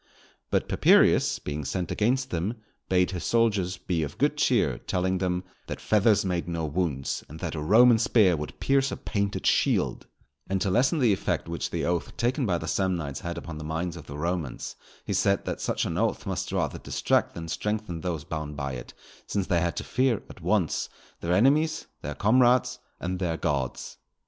But 0.49 0.67
Papirius, 0.67 1.37
being 1.37 1.63
sent 1.63 1.91
against 1.91 2.31
them, 2.31 2.55
bade 2.89 3.11
his 3.11 3.23
soldiers 3.23 3.77
be 3.77 4.01
of 4.01 4.17
good 4.17 4.35
cheer, 4.35 4.79
telling 4.79 5.19
them 5.19 5.43
"that 5.67 5.79
feathers 5.79 6.25
made 6.25 6.47
no 6.47 6.65
wounds, 6.65 7.23
and 7.29 7.39
that 7.39 7.53
a 7.53 7.61
Roman 7.61 7.99
spear 7.99 8.35
would 8.35 8.59
pierce 8.59 8.91
a 8.91 8.97
painted 8.97 9.45
shield;" 9.45 10.07
and 10.49 10.59
to 10.61 10.71
lessen 10.71 10.97
the 10.97 11.13
effect 11.13 11.47
which 11.47 11.69
the 11.69 11.85
oath 11.85 12.17
taken 12.17 12.47
by 12.47 12.57
the 12.57 12.65
Samnites 12.67 13.19
had 13.19 13.37
upon 13.37 13.59
the 13.59 13.63
minds 13.63 13.95
of 13.95 14.07
the 14.07 14.17
Romans, 14.17 14.75
he 15.05 15.13
said 15.13 15.45
that 15.45 15.61
such 15.61 15.85
an 15.85 15.99
oath 15.99 16.25
must 16.25 16.51
rather 16.51 16.79
distract 16.79 17.35
than 17.35 17.47
strengthen 17.47 18.01
those 18.01 18.23
bound 18.23 18.57
by 18.57 18.71
it, 18.73 18.95
since 19.27 19.45
they 19.45 19.61
had 19.61 19.75
to 19.77 19.83
fear, 19.83 20.23
at 20.31 20.41
once, 20.41 20.89
their 21.19 21.33
enemies, 21.35 21.85
their 22.01 22.15
comrades, 22.15 22.79
and 22.99 23.19
their 23.19 23.37
Gods. 23.37 23.97